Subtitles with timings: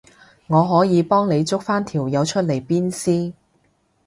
[0.47, 3.33] 我可以幫你捉返條友出嚟鞭屍